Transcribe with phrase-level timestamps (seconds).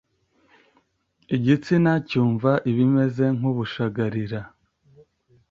[1.35, 4.41] igitsina cyumvwa ibimeze nk’ubushagarira